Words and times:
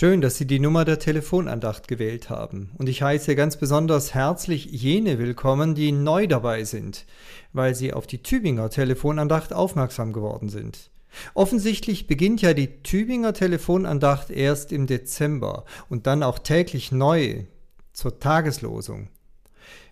Schön, 0.00 0.22
dass 0.22 0.38
Sie 0.38 0.46
die 0.46 0.60
Nummer 0.60 0.86
der 0.86 0.98
Telefonandacht 0.98 1.86
gewählt 1.86 2.30
haben. 2.30 2.70
Und 2.78 2.88
ich 2.88 3.02
heiße 3.02 3.36
ganz 3.36 3.58
besonders 3.58 4.14
herzlich 4.14 4.64
jene 4.64 5.18
willkommen, 5.18 5.74
die 5.74 5.92
neu 5.92 6.26
dabei 6.26 6.64
sind, 6.64 7.04
weil 7.52 7.74
sie 7.74 7.92
auf 7.92 8.06
die 8.06 8.22
Tübinger 8.22 8.70
Telefonandacht 8.70 9.52
aufmerksam 9.52 10.14
geworden 10.14 10.48
sind. 10.48 10.90
Offensichtlich 11.34 12.06
beginnt 12.06 12.40
ja 12.40 12.54
die 12.54 12.82
Tübinger 12.82 13.34
Telefonandacht 13.34 14.30
erst 14.30 14.72
im 14.72 14.86
Dezember 14.86 15.66
und 15.90 16.06
dann 16.06 16.22
auch 16.22 16.38
täglich 16.38 16.92
neu 16.92 17.44
zur 17.92 18.18
Tageslosung. 18.18 19.10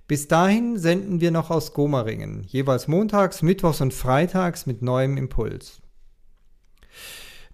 Bis 0.06 0.26
dahin 0.26 0.78
senden 0.78 1.20
wir 1.20 1.32
noch 1.32 1.50
aus 1.50 1.74
Gomaringen, 1.74 2.44
jeweils 2.44 2.88
montags, 2.88 3.42
mittwochs 3.42 3.82
und 3.82 3.92
freitags 3.92 4.64
mit 4.64 4.80
neuem 4.80 5.18
Impuls. 5.18 5.82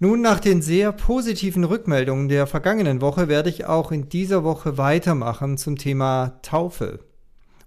Nun, 0.00 0.20
nach 0.20 0.40
den 0.40 0.60
sehr 0.60 0.90
positiven 0.90 1.62
Rückmeldungen 1.62 2.28
der 2.28 2.48
vergangenen 2.48 3.00
Woche 3.00 3.28
werde 3.28 3.48
ich 3.48 3.66
auch 3.66 3.92
in 3.92 4.08
dieser 4.08 4.42
Woche 4.42 4.76
weitermachen 4.76 5.56
zum 5.56 5.76
Thema 5.76 6.40
Taufe. 6.42 6.98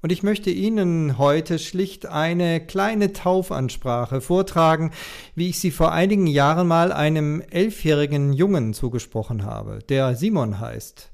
Und 0.02 0.12
ich 0.12 0.24
möchte 0.24 0.50
Ihnen 0.50 1.18
heute 1.18 1.58
schlicht 1.58 2.06
eine 2.06 2.60
kleine 2.66 3.14
Taufansprache 3.14 4.22
vortragen, 4.22 4.92
wie 5.36 5.50
ich 5.50 5.60
sie 5.60 5.72
vor 5.72 5.92
einigen 5.92 6.28
Jahren 6.28 6.68
mal 6.68 6.92
einem 6.92 7.42
elfjährigen 7.50 8.34
Jungen 8.34 8.74
zugesprochen 8.74 9.44
habe, 9.44 9.80
der 9.88 10.16
Simon 10.16 10.60
heißt. 10.60 11.12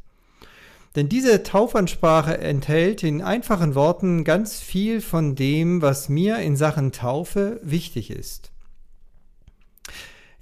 Denn 0.96 1.10
diese 1.10 1.44
Taufansprache 1.44 2.40
enthält 2.40 3.04
in 3.04 3.22
einfachen 3.22 3.74
Worten 3.76 4.24
ganz 4.24 4.60
viel 4.60 5.00
von 5.00 5.36
dem, 5.36 5.82
was 5.82 6.10
mir 6.10 6.38
in 6.40 6.56
Sachen 6.56 6.92
Taufe 6.92 7.60
wichtig 7.64 8.12
ist. 8.12 8.53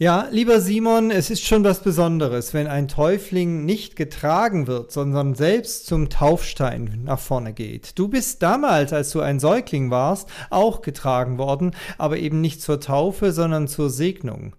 Ja, 0.02 0.30
lieber 0.32 0.62
Simon, 0.62 1.12
es 1.12 1.30
ist 1.30 1.46
schon 1.46 1.64
was 1.64 1.84
Besonderes, 1.84 2.56
wenn 2.56 2.66
ein 2.66 2.88
Täufling 2.88 3.66
nicht 3.66 3.96
getragen 3.96 4.66
wird, 4.66 4.92
sondern 4.92 5.36
selbst 5.36 5.86
zum 5.86 6.10
Taufstein 6.10 7.02
nach 7.04 7.20
vorne 7.20 7.54
geht. 7.54 8.00
Du 8.00 8.08
bist 8.08 8.42
damals, 8.42 8.94
als 8.94 9.12
du 9.12 9.20
ein 9.22 9.40
Säugling 9.40 9.92
warst, 9.92 10.28
auch 10.50 10.82
getragen 10.82 11.38
worden, 11.38 11.76
aber 12.00 12.18
eben 12.18 12.42
nicht 12.42 12.64
zur 12.64 12.80
Taufe, 12.80 13.32
sondern 13.32 13.68
zur 13.68 13.92
Segnung. 13.92 14.56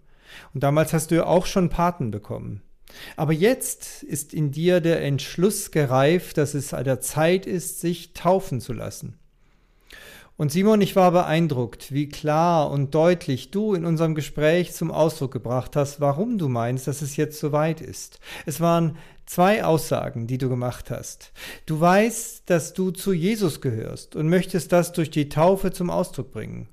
Und 0.55 0.62
damals 0.62 0.92
hast 0.92 1.11
du 1.11 1.27
auch 1.27 1.47
schon 1.47 1.70
Paten 1.70 2.12
bekommen. 2.12 2.62
Aber 3.16 3.33
jetzt 3.33 4.05
ist 4.05 4.33
in 4.33 4.53
dir 4.53 4.81
der 4.81 5.03
Entschluss 5.03 5.72
gereift, 5.72 6.38
dass 6.38 6.55
es 6.55 6.72
an 6.72 6.84
der 6.84 7.00
Zeit 7.00 7.47
ist, 7.47 7.81
sich 7.81 8.12
taufen 8.12 8.61
zu 8.61 8.72
lassen. 8.72 9.19
Und 10.42 10.50
Simon, 10.50 10.80
ich 10.80 10.96
war 10.96 11.12
beeindruckt, 11.12 11.92
wie 11.92 12.08
klar 12.08 12.68
und 12.68 12.96
deutlich 12.96 13.52
du 13.52 13.74
in 13.74 13.84
unserem 13.84 14.16
Gespräch 14.16 14.72
zum 14.72 14.90
Ausdruck 14.90 15.30
gebracht 15.30 15.76
hast, 15.76 16.00
warum 16.00 16.36
du 16.36 16.48
meinst, 16.48 16.88
dass 16.88 17.00
es 17.00 17.16
jetzt 17.16 17.38
soweit 17.38 17.80
ist. 17.80 18.18
Es 18.44 18.60
waren 18.60 18.96
zwei 19.24 19.62
Aussagen, 19.62 20.26
die 20.26 20.38
du 20.38 20.48
gemacht 20.48 20.90
hast. 20.90 21.30
Du 21.64 21.78
weißt, 21.78 22.50
dass 22.50 22.74
du 22.74 22.90
zu 22.90 23.12
Jesus 23.12 23.60
gehörst 23.60 24.16
und 24.16 24.28
möchtest 24.28 24.72
das 24.72 24.90
durch 24.90 25.12
die 25.12 25.28
Taufe 25.28 25.70
zum 25.70 25.90
Ausdruck 25.90 26.32
bringen. 26.32 26.68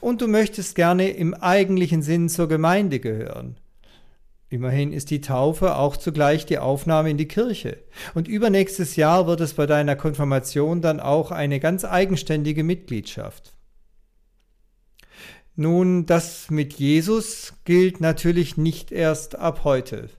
Und 0.00 0.20
du 0.20 0.28
möchtest 0.28 0.74
gerne 0.74 1.08
im 1.08 1.32
eigentlichen 1.32 2.02
Sinn 2.02 2.28
zur 2.28 2.48
Gemeinde 2.48 3.00
gehören. 3.00 3.56
Immerhin 4.48 4.92
ist 4.92 5.10
die 5.10 5.20
Taufe 5.20 5.76
auch 5.76 5.96
zugleich 5.96 6.46
die 6.46 6.58
Aufnahme 6.58 7.10
in 7.10 7.16
die 7.16 7.26
Kirche. 7.26 7.78
Und 8.14 8.28
übernächstes 8.28 8.94
Jahr 8.94 9.26
wird 9.26 9.40
es 9.40 9.54
bei 9.54 9.66
deiner 9.66 9.96
Konfirmation 9.96 10.80
dann 10.80 11.00
auch 11.00 11.32
eine 11.32 11.58
ganz 11.58 11.84
eigenständige 11.84 12.62
Mitgliedschaft. 12.62 13.56
Nun, 15.56 16.06
das 16.06 16.50
mit 16.50 16.74
Jesus 16.74 17.54
gilt 17.64 18.00
natürlich 18.00 18.56
nicht 18.56 18.92
erst 18.92 19.36
ab 19.36 19.64
heute. 19.64 20.10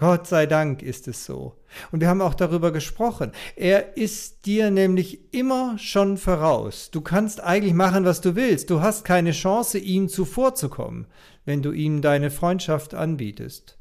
Gott 0.00 0.26
sei 0.26 0.46
Dank 0.46 0.80
ist 0.80 1.08
es 1.08 1.26
so. 1.26 1.58
Und 1.92 2.00
wir 2.00 2.08
haben 2.08 2.22
auch 2.22 2.32
darüber 2.32 2.72
gesprochen. 2.72 3.32
Er 3.54 3.98
ist 3.98 4.46
dir 4.46 4.70
nämlich 4.70 5.34
immer 5.34 5.76
schon 5.76 6.16
voraus. 6.16 6.90
Du 6.90 7.02
kannst 7.02 7.42
eigentlich 7.42 7.74
machen, 7.74 8.06
was 8.06 8.22
du 8.22 8.34
willst. 8.34 8.70
Du 8.70 8.80
hast 8.80 9.04
keine 9.04 9.32
Chance, 9.32 9.76
ihm 9.76 10.08
zuvorzukommen, 10.08 11.06
wenn 11.44 11.60
du 11.60 11.72
ihm 11.72 12.00
deine 12.00 12.30
Freundschaft 12.30 12.94
anbietest. 12.94 13.76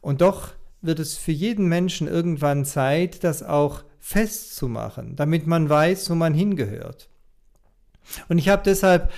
Und 0.00 0.20
doch 0.20 0.50
wird 0.80 1.00
es 1.00 1.16
für 1.16 1.32
jeden 1.32 1.66
Menschen 1.66 2.06
irgendwann 2.06 2.64
Zeit, 2.64 3.24
das 3.24 3.42
auch 3.42 3.82
festzumachen, 3.98 5.16
damit 5.16 5.48
man 5.48 5.68
weiß, 5.68 6.08
wo 6.08 6.14
man 6.14 6.34
hingehört. 6.34 7.08
Und 8.28 8.38
ich 8.38 8.48
habe 8.48 8.62
deshalb 8.64 9.10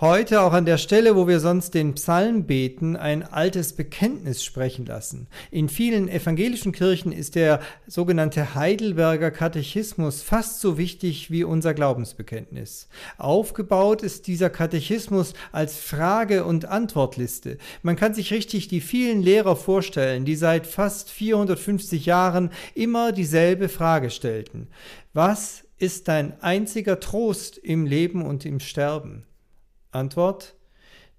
heute 0.00 0.42
auch 0.42 0.52
an 0.52 0.64
der 0.64 0.78
Stelle, 0.78 1.16
wo 1.16 1.26
wir 1.26 1.40
sonst 1.40 1.74
den 1.74 1.94
Psalm 1.94 2.44
beten, 2.44 2.94
ein 2.94 3.24
altes 3.24 3.72
Bekenntnis 3.72 4.44
sprechen 4.44 4.86
lassen. 4.86 5.26
In 5.50 5.68
vielen 5.68 6.08
evangelischen 6.08 6.70
Kirchen 6.70 7.10
ist 7.10 7.34
der 7.34 7.60
sogenannte 7.86 8.54
Heidelberger 8.54 9.32
Katechismus 9.32 10.22
fast 10.22 10.60
so 10.60 10.78
wichtig 10.78 11.32
wie 11.32 11.42
unser 11.42 11.74
Glaubensbekenntnis. 11.74 12.88
Aufgebaut 13.16 14.02
ist 14.02 14.28
dieser 14.28 14.50
Katechismus 14.50 15.34
als 15.50 15.78
Frage- 15.78 16.44
und 16.44 16.66
Antwortliste. 16.66 17.58
Man 17.82 17.96
kann 17.96 18.14
sich 18.14 18.32
richtig 18.32 18.68
die 18.68 18.80
vielen 18.80 19.20
Lehrer 19.20 19.56
vorstellen, 19.56 20.24
die 20.24 20.36
seit 20.36 20.66
fast 20.68 21.10
450 21.10 22.06
Jahren 22.06 22.50
immer 22.74 23.10
dieselbe 23.10 23.68
Frage 23.68 24.10
stellten. 24.10 24.68
Was 25.12 25.64
ist 25.78 26.06
dein 26.06 26.40
einziger 26.40 27.00
Trost 27.00 27.58
im 27.58 27.84
Leben 27.84 28.24
und 28.24 28.44
im 28.44 28.60
Sterben? 28.60 29.27
Antwort, 29.90 30.54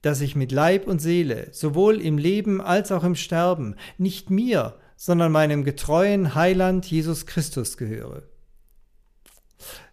dass 0.02 0.22
ich 0.22 0.36
mit 0.36 0.52
Leib 0.52 0.88
und 0.88 1.00
Seele, 1.00 1.50
sowohl 1.52 2.02
im 2.02 2.18
Leben 2.18 2.62
als 2.62 2.92
auch 2.92 3.04
im 3.04 3.16
Sterben, 3.16 3.76
nicht 3.98 4.30
mir, 4.30 4.76
sondern 4.96 5.32
meinem 5.32 5.64
getreuen 5.64 6.36
Heiland 6.36 6.86
Jesus 6.86 7.26
Christus 7.26 7.78
gehöre. 7.78 8.24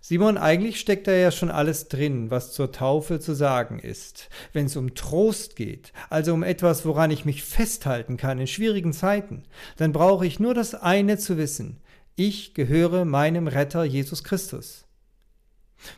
Simon, 0.01 0.39
eigentlich 0.39 0.79
steckt 0.79 1.09
da 1.09 1.13
ja 1.13 1.33
schon 1.33 1.51
alles 1.51 1.89
drin, 1.89 2.31
was 2.31 2.53
zur 2.53 2.71
Taufe 2.71 3.19
zu 3.19 3.35
sagen 3.35 3.81
ist. 3.81 4.29
Wenn 4.53 4.67
es 4.67 4.77
um 4.77 4.95
Trost 4.95 5.57
geht, 5.57 5.93
also 6.09 6.33
um 6.33 6.45
etwas, 6.45 6.87
woran 6.87 7.11
ich 7.11 7.25
mich 7.25 7.43
festhalten 7.43 8.17
kann 8.17 8.39
in 8.39 8.47
schwierigen 8.47 8.93
Zeiten, 8.93 9.43
dann 9.77 9.93
brauche 9.93 10.25
ich 10.25 10.39
nur 10.39 10.55
das 10.55 10.75
eine 10.75 11.19
zu 11.19 11.37
wissen. 11.37 11.81
Ich 12.15 12.55
gehöre 12.55 13.05
meinem 13.05 13.49
Retter 13.49 13.83
Jesus 13.83 14.23
Christus. 14.23 14.86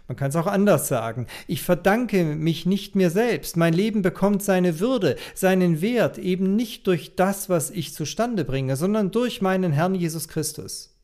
Man 0.06 0.16
kann 0.16 0.30
es 0.30 0.36
auch 0.36 0.46
anders 0.46 0.88
sagen. 0.88 1.26
Ich 1.46 1.62
verdanke 1.62 2.24
mich 2.24 2.66
nicht 2.66 2.94
mir 2.96 3.10
selbst. 3.10 3.56
Mein 3.56 3.72
Leben 3.72 4.02
bekommt 4.02 4.42
seine 4.42 4.80
Würde, 4.80 5.16
seinen 5.34 5.80
Wert 5.80 6.18
eben 6.18 6.56
nicht 6.56 6.86
durch 6.86 7.16
das, 7.16 7.48
was 7.48 7.70
ich 7.70 7.94
zustande 7.94 8.44
bringe, 8.44 8.76
sondern 8.76 9.10
durch 9.10 9.40
meinen 9.40 9.72
Herrn 9.72 9.94
Jesus 9.94 10.28
Christus. 10.28 10.94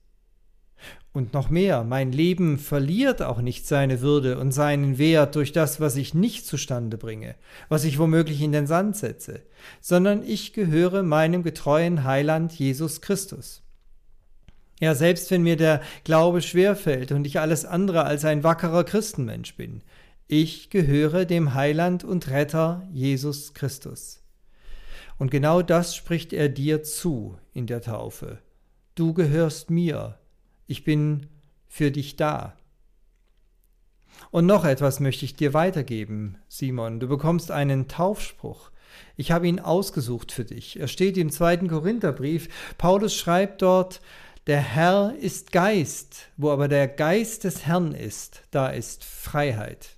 Und 1.12 1.32
noch 1.32 1.48
mehr, 1.48 1.84
mein 1.84 2.10
Leben 2.10 2.58
verliert 2.58 3.22
auch 3.22 3.40
nicht 3.40 3.68
seine 3.68 4.00
Würde 4.00 4.36
und 4.36 4.50
seinen 4.50 4.98
Wert 4.98 5.36
durch 5.36 5.52
das, 5.52 5.78
was 5.78 5.94
ich 5.94 6.12
nicht 6.12 6.44
zustande 6.44 6.98
bringe, 6.98 7.36
was 7.68 7.84
ich 7.84 8.00
womöglich 8.00 8.42
in 8.42 8.50
den 8.50 8.66
Sand 8.66 8.96
setze, 8.96 9.42
sondern 9.80 10.24
ich 10.24 10.52
gehöre 10.52 11.04
meinem 11.04 11.44
getreuen 11.44 12.02
Heiland 12.02 12.52
Jesus 12.52 13.00
Christus. 13.00 13.63
Ja, 14.80 14.94
selbst 14.94 15.30
wenn 15.30 15.42
mir 15.42 15.56
der 15.56 15.80
Glaube 16.02 16.42
schwerfällt 16.42 17.12
und 17.12 17.26
ich 17.26 17.38
alles 17.40 17.64
andere 17.64 18.04
als 18.04 18.24
ein 18.24 18.42
wackerer 18.42 18.84
Christenmensch 18.84 19.56
bin, 19.56 19.82
ich 20.26 20.70
gehöre 20.70 21.26
dem 21.26 21.54
Heiland 21.54 22.02
und 22.02 22.28
Retter 22.28 22.86
Jesus 22.92 23.54
Christus. 23.54 24.22
Und 25.18 25.30
genau 25.30 25.62
das 25.62 25.94
spricht 25.94 26.32
er 26.32 26.48
dir 26.48 26.82
zu 26.82 27.38
in 27.52 27.66
der 27.66 27.82
Taufe. 27.82 28.38
Du 28.94 29.14
gehörst 29.14 29.70
mir, 29.70 30.18
ich 30.66 30.82
bin 30.82 31.26
für 31.68 31.90
dich 31.90 32.16
da. 32.16 32.56
Und 34.30 34.46
noch 34.46 34.64
etwas 34.64 35.00
möchte 35.00 35.24
ich 35.24 35.36
dir 35.36 35.54
weitergeben, 35.54 36.38
Simon. 36.48 37.00
Du 37.00 37.08
bekommst 37.08 37.50
einen 37.50 37.88
Taufspruch. 37.88 38.70
Ich 39.16 39.32
habe 39.32 39.48
ihn 39.48 39.60
ausgesucht 39.60 40.32
für 40.32 40.44
dich. 40.44 40.78
Er 40.78 40.88
steht 40.88 41.16
im 41.16 41.30
zweiten 41.30 41.68
Korintherbrief. 41.68 42.48
Paulus 42.78 43.14
schreibt 43.14 43.62
dort, 43.62 44.00
der 44.46 44.60
Herr 44.60 45.14
ist 45.18 45.52
Geist, 45.52 46.28
wo 46.36 46.50
aber 46.50 46.68
der 46.68 46.86
Geist 46.86 47.44
des 47.44 47.64
Herrn 47.64 47.92
ist, 47.92 48.42
da 48.50 48.68
ist 48.68 49.02
Freiheit. 49.02 49.96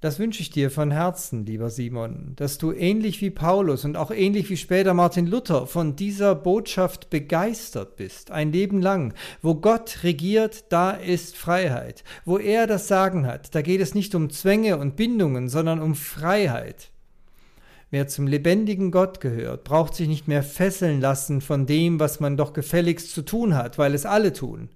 Das 0.00 0.18
wünsche 0.18 0.40
ich 0.40 0.48
dir 0.48 0.70
von 0.70 0.90
Herzen, 0.90 1.44
lieber 1.44 1.68
Simon, 1.68 2.32
dass 2.36 2.56
du 2.56 2.72
ähnlich 2.72 3.20
wie 3.20 3.28
Paulus 3.28 3.84
und 3.84 3.98
auch 3.98 4.10
ähnlich 4.10 4.48
wie 4.48 4.56
später 4.56 4.94
Martin 4.94 5.26
Luther 5.26 5.66
von 5.66 5.94
dieser 5.94 6.34
Botschaft 6.34 7.10
begeistert 7.10 7.96
bist, 7.96 8.30
ein 8.30 8.50
Leben 8.50 8.80
lang. 8.80 9.12
Wo 9.42 9.54
Gott 9.54 9.98
regiert, 10.02 10.64
da 10.70 10.92
ist 10.92 11.36
Freiheit. 11.36 12.02
Wo 12.24 12.38
er 12.38 12.66
das 12.66 12.88
Sagen 12.88 13.26
hat, 13.26 13.54
da 13.54 13.60
geht 13.60 13.82
es 13.82 13.94
nicht 13.94 14.14
um 14.14 14.30
Zwänge 14.30 14.78
und 14.78 14.96
Bindungen, 14.96 15.50
sondern 15.50 15.80
um 15.80 15.94
Freiheit. 15.94 16.90
Wer 17.90 18.06
zum 18.06 18.28
lebendigen 18.28 18.92
Gott 18.92 19.20
gehört, 19.20 19.64
braucht 19.64 19.96
sich 19.96 20.06
nicht 20.06 20.28
mehr 20.28 20.44
fesseln 20.44 21.00
lassen 21.00 21.40
von 21.40 21.66
dem, 21.66 21.98
was 21.98 22.20
man 22.20 22.36
doch 22.36 22.52
gefälligst 22.52 23.12
zu 23.12 23.22
tun 23.22 23.56
hat, 23.56 23.78
weil 23.78 23.94
es 23.94 24.06
alle 24.06 24.32
tun. 24.32 24.68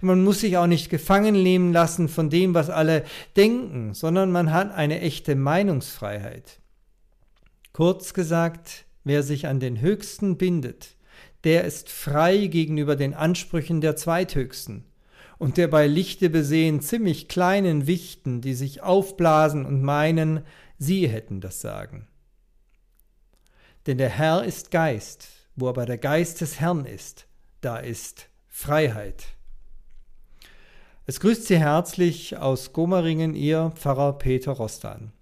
Man 0.00 0.24
muss 0.24 0.40
sich 0.40 0.56
auch 0.56 0.66
nicht 0.66 0.90
gefangen 0.90 1.40
nehmen 1.42 1.72
lassen 1.72 2.08
von 2.08 2.30
dem, 2.30 2.54
was 2.54 2.68
alle 2.68 3.04
denken, 3.36 3.94
sondern 3.94 4.32
man 4.32 4.52
hat 4.52 4.72
eine 4.72 5.00
echte 5.00 5.36
Meinungsfreiheit. 5.36 6.60
Kurz 7.72 8.12
gesagt, 8.12 8.86
wer 9.04 9.22
sich 9.22 9.46
an 9.46 9.60
den 9.60 9.80
Höchsten 9.80 10.36
bindet, 10.36 10.96
der 11.44 11.62
ist 11.62 11.88
frei 11.88 12.48
gegenüber 12.48 12.96
den 12.96 13.14
Ansprüchen 13.14 13.80
der 13.80 13.94
Zweithöchsten 13.94 14.84
und 15.38 15.56
der 15.56 15.68
bei 15.68 15.86
Lichte 15.86 16.28
besehen 16.28 16.80
ziemlich 16.80 17.28
kleinen 17.28 17.86
Wichten, 17.86 18.40
die 18.40 18.54
sich 18.54 18.82
aufblasen 18.82 19.64
und 19.64 19.82
meinen, 19.82 20.40
sie 20.78 21.08
hätten 21.08 21.40
das 21.40 21.60
Sagen. 21.60 22.08
Denn 23.88 23.96
der 23.96 24.10
Herr 24.10 24.44
ist 24.44 24.70
Geist, 24.70 25.28
wo 25.56 25.66
aber 25.66 25.86
der 25.86 25.96
Geist 25.96 26.42
des 26.42 26.60
Herrn 26.60 26.84
ist, 26.84 27.26
da 27.62 27.78
ist 27.78 28.28
Freiheit. 28.46 29.24
Es 31.06 31.20
grüßt 31.20 31.46
Sie 31.46 31.58
herzlich 31.58 32.36
aus 32.36 32.74
Gomaringen 32.74 33.34
Ihr 33.34 33.72
Pfarrer 33.74 34.18
Peter 34.18 34.52
Rostan. 34.52 35.12